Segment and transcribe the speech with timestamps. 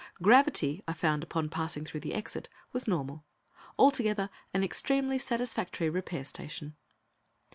[0.19, 3.23] Gravity, I found upon passing through the exit, was normal.
[3.77, 6.75] Altogether an extremely satisfactory repair station.